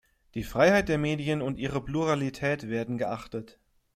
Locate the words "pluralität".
1.79-2.69